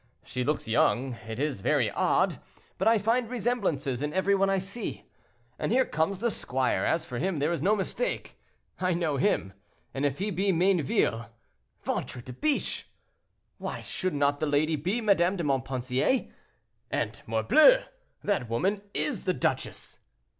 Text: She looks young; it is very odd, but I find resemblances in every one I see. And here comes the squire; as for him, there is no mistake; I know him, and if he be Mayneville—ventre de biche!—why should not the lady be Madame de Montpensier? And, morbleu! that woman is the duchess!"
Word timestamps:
She 0.23 0.43
looks 0.43 0.67
young; 0.67 1.13
it 1.27 1.39
is 1.39 1.61
very 1.61 1.91
odd, 1.91 2.41
but 2.79 2.87
I 2.87 2.97
find 2.97 3.29
resemblances 3.29 4.01
in 4.01 4.13
every 4.15 4.33
one 4.33 4.49
I 4.49 4.57
see. 4.57 5.05
And 5.59 5.71
here 5.71 5.85
comes 5.85 6.17
the 6.17 6.31
squire; 6.31 6.83
as 6.83 7.05
for 7.05 7.19
him, 7.19 7.37
there 7.37 7.51
is 7.51 7.61
no 7.61 7.75
mistake; 7.75 8.35
I 8.79 8.95
know 8.95 9.17
him, 9.17 9.53
and 9.93 10.03
if 10.03 10.17
he 10.17 10.31
be 10.31 10.51
Mayneville—ventre 10.51 12.23
de 12.25 12.33
biche!—why 12.33 13.81
should 13.81 14.15
not 14.15 14.39
the 14.39 14.47
lady 14.47 14.75
be 14.75 15.01
Madame 15.01 15.35
de 15.35 15.43
Montpensier? 15.43 16.29
And, 16.89 17.21
morbleu! 17.27 17.83
that 18.23 18.49
woman 18.49 18.81
is 18.95 19.25
the 19.25 19.35
duchess!" 19.35 19.99